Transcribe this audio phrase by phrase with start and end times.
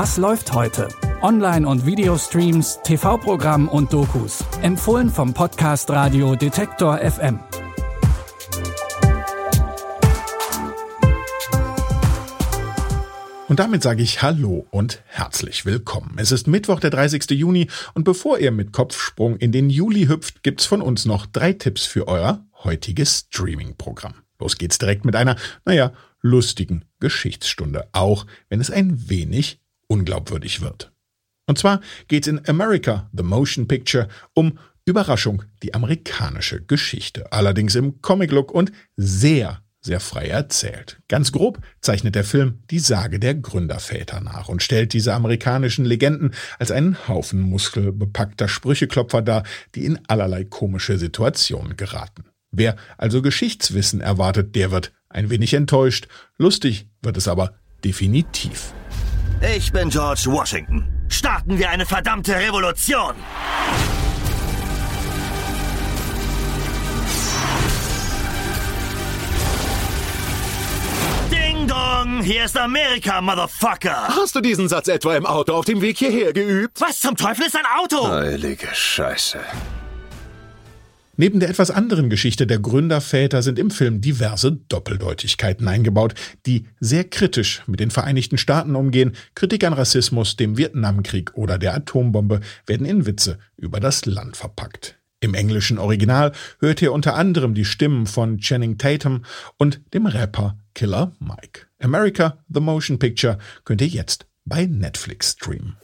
[0.00, 0.86] Was läuft heute?
[1.22, 4.44] Online- und Videostreams, TV-Programm und Dokus.
[4.62, 7.40] Empfohlen vom Podcast Radio Detektor FM.
[13.48, 16.14] Und damit sage ich Hallo und herzlich willkommen.
[16.18, 17.30] Es ist Mittwoch, der 30.
[17.30, 21.54] Juni und bevor ihr mit Kopfsprung in den Juli hüpft, gibt's von uns noch drei
[21.54, 24.14] Tipps für euer heutiges Streaming-Programm.
[24.38, 25.34] Los geht's direkt mit einer,
[25.64, 30.92] naja, lustigen Geschichtsstunde, auch wenn es ein wenig unglaubwürdig wird.
[31.46, 37.32] Und zwar geht's in America, The Motion Picture, um Überraschung, die amerikanische Geschichte.
[37.32, 41.00] Allerdings im Comic-Look und sehr, sehr frei erzählt.
[41.08, 46.34] Ganz grob zeichnet der Film die Sage der Gründerväter nach und stellt diese amerikanischen Legenden
[46.58, 49.44] als einen Haufen muskelbepackter Sprücheklopfer dar,
[49.74, 52.24] die in allerlei komische Situationen geraten.
[52.50, 56.08] Wer also Geschichtswissen erwartet, der wird ein wenig enttäuscht.
[56.38, 58.72] Lustig wird es aber definitiv.
[59.40, 60.88] Ich bin George Washington.
[61.08, 63.14] Starten wir eine verdammte Revolution!
[71.30, 72.20] Ding dong!
[72.22, 74.08] Hier ist Amerika, Motherfucker!
[74.08, 76.80] Hast du diesen Satz etwa im Auto auf dem Weg hierher geübt?
[76.80, 78.08] Was zum Teufel ist ein Auto?
[78.08, 79.38] Heilige Scheiße.
[81.20, 86.14] Neben der etwas anderen Geschichte der Gründerväter sind im Film diverse Doppeldeutigkeiten eingebaut,
[86.46, 89.16] die sehr kritisch mit den Vereinigten Staaten umgehen.
[89.34, 94.96] Kritik an Rassismus, dem Vietnamkrieg oder der Atombombe werden in Witze über das Land verpackt.
[95.18, 99.24] Im englischen Original hört ihr unter anderem die Stimmen von Channing Tatum
[99.56, 101.66] und dem Rapper Killer Mike.
[101.80, 105.76] America, The Motion Picture könnt ihr jetzt bei Netflix streamen.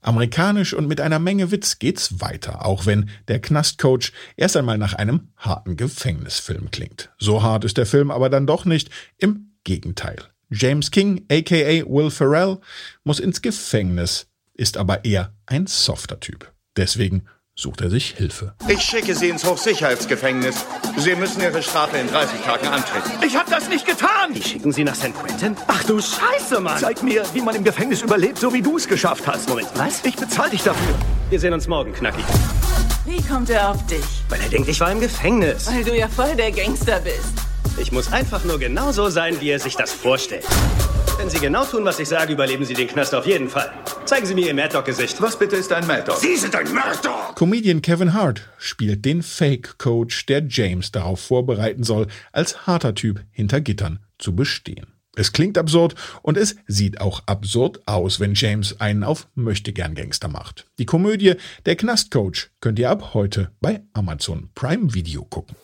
[0.00, 4.94] Amerikanisch und mit einer Menge Witz geht's weiter, auch wenn der Knastcoach erst einmal nach
[4.94, 7.10] einem harten Gefängnisfilm klingt.
[7.18, 10.16] So hart ist der Film aber dann doch nicht, im Gegenteil.
[10.50, 12.58] James King, aka Will Ferrell,
[13.04, 16.52] muss ins Gefängnis, ist aber eher ein softer Typ.
[16.76, 17.26] Deswegen
[17.60, 18.54] sucht er sich Hilfe.
[18.68, 20.64] Ich schicke Sie ins Hochsicherheitsgefängnis.
[20.96, 23.10] Sie müssen Ihre Strafe in 30 Tagen antreten.
[23.24, 24.32] Ich hab das nicht getan!
[24.34, 25.12] Die schicken Sie nach St.
[25.14, 25.56] Quentin?
[25.66, 26.78] Ach du Scheiße, Mann!
[26.78, 29.48] Zeig mir, wie man im Gefängnis überlebt, so wie du es geschafft hast.
[29.48, 30.04] Moment, was?
[30.04, 30.94] Ich bezahle dich dafür.
[31.28, 32.22] Wir sehen uns morgen, Knacki.
[33.04, 34.04] Wie kommt er auf dich?
[34.30, 35.66] Weil er denkt, ich war im Gefängnis.
[35.66, 37.34] Weil du ja voll der Gangster bist.
[37.78, 40.46] Ich muss einfach nur genauso sein, wie er sich das vorstellt.
[41.20, 43.70] Wenn Sie genau tun, was ich sage, überleben Sie den Knast auf jeden Fall.
[44.06, 45.20] Zeigen Sie mir Ihr Mad Dog-Gesicht.
[45.20, 46.16] Was bitte ist ein Mad Dog?
[46.16, 47.34] Sie sind ein Mörder!
[47.34, 53.60] Comedian Kevin Hart spielt den Fake-Coach, der James darauf vorbereiten soll, als harter Typ hinter
[53.60, 54.94] Gittern zu bestehen.
[55.14, 60.64] Es klingt absurd und es sieht auch absurd aus, wenn James einen auf Möchtegern-Gangster macht.
[60.78, 61.34] Die Komödie
[61.66, 65.54] Der Knastcoach könnt ihr ab heute bei Amazon Prime Video gucken.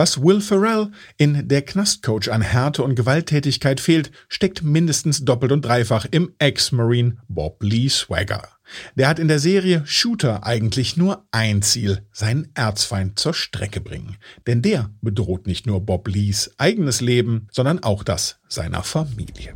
[0.00, 5.62] Was Will Ferrell in Der Knastcoach an Härte und Gewalttätigkeit fehlt, steckt mindestens doppelt und
[5.62, 8.48] dreifach im Ex-Marine Bob Lee Swagger.
[8.94, 14.16] Der hat in der Serie Shooter eigentlich nur ein Ziel, seinen Erzfeind zur Strecke bringen.
[14.46, 19.52] Denn der bedroht nicht nur Bob Lees eigenes Leben, sondern auch das seiner Familie.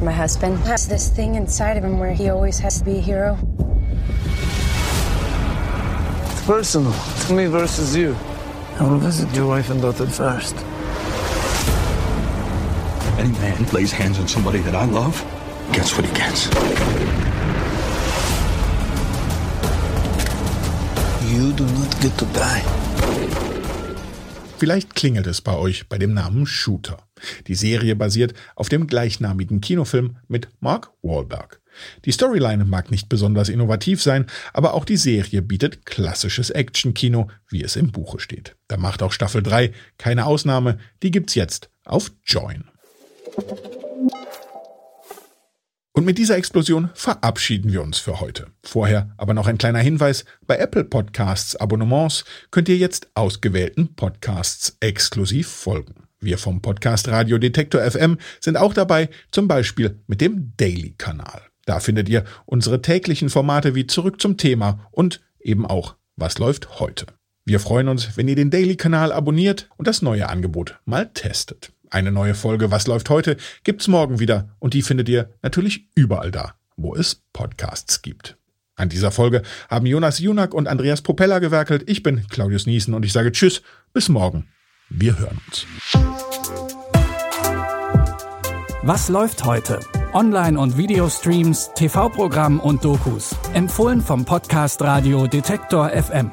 [0.00, 3.00] My husband has this thing inside of him where he always has to be a
[3.00, 3.38] hero.
[6.32, 6.92] It's personal.
[7.14, 8.16] It's me versus you.
[8.80, 10.56] I will visit your wife and daughter first.
[13.18, 15.22] Any man lays hands on somebody that I love
[15.74, 16.46] gets what he gets.
[21.30, 23.59] You do not get to die.
[24.60, 26.98] Vielleicht klingelt es bei euch bei dem Namen Shooter.
[27.46, 31.62] Die Serie basiert auf dem gleichnamigen Kinofilm mit Mark Wahlberg.
[32.04, 37.62] Die Storyline mag nicht besonders innovativ sein, aber auch die Serie bietet klassisches Action-Kino, wie
[37.62, 38.54] es im Buche steht.
[38.68, 42.64] Da macht auch Staffel 3 keine Ausnahme, die gibt's jetzt auf Join.
[46.00, 48.46] Und mit dieser Explosion verabschieden wir uns für heute.
[48.62, 50.24] Vorher aber noch ein kleiner Hinweis.
[50.46, 56.06] Bei Apple Podcasts Abonnements könnt ihr jetzt ausgewählten Podcasts exklusiv folgen.
[56.18, 61.42] Wir vom Podcast Radio Detektor FM sind auch dabei, zum Beispiel mit dem Daily-Kanal.
[61.66, 66.80] Da findet ihr unsere täglichen Formate wie Zurück zum Thema und eben auch Was läuft
[66.80, 67.08] heute.
[67.44, 71.74] Wir freuen uns, wenn ihr den Daily-Kanal abonniert und das neue Angebot mal testet.
[71.90, 76.30] Eine neue Folge Was läuft heute gibt's morgen wieder und die findet ihr natürlich überall
[76.30, 78.36] da, wo es Podcasts gibt.
[78.76, 81.82] An dieser Folge haben Jonas Junak und Andreas Propeller gewerkelt.
[81.90, 84.48] Ich bin Claudius Niesen und ich sage Tschüss, bis morgen.
[84.88, 85.66] Wir hören uns.
[88.82, 89.80] Was läuft heute?
[90.14, 93.36] Online- und Videostreams, TV-Programm und Dokus.
[93.52, 96.30] Empfohlen vom Podcast Radio Detektor FM.